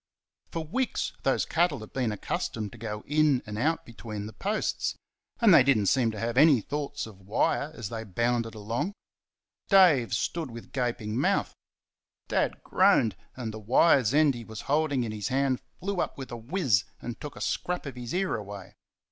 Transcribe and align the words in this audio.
For 0.49 0.63
weeks 0.65 1.13
those 1.21 1.45
cattle 1.45 1.77
had 1.81 1.93
been 1.93 2.11
accustomed 2.11 2.71
to 2.71 2.79
go 2.79 3.03
in 3.05 3.43
and 3.45 3.55
out 3.55 3.85
between 3.85 4.25
the 4.25 4.33
posts; 4.33 4.95
and 5.39 5.53
they 5.53 5.61
did 5.61 5.77
n't 5.77 5.89
seem 5.89 6.09
to 6.09 6.19
have 6.19 6.37
any 6.37 6.59
thoughts 6.59 7.05
of 7.05 7.19
wire 7.21 7.71
as 7.75 7.89
they 7.89 8.03
bounded 8.03 8.55
along. 8.55 8.93
Dave 9.69 10.11
stood 10.15 10.49
with 10.49 10.71
gaping 10.71 11.15
mouth. 11.19 11.53
Dad 12.27 12.63
groaned, 12.63 13.15
and 13.35 13.53
the 13.53 13.59
wire's 13.59 14.11
end 14.11 14.33
he 14.33 14.43
was 14.43 14.61
holding 14.61 15.03
in 15.03 15.11
his 15.11 15.27
hand 15.27 15.61
flew 15.79 16.01
up 16.01 16.17
with 16.17 16.31
a 16.31 16.35
whiz 16.35 16.83
and 16.99 17.21
took 17.21 17.35
a 17.35 17.39
scrap 17.41 17.85
of 17.85 17.95
his 17.95 18.11
ear 18.11 18.35
away. 18.35 18.73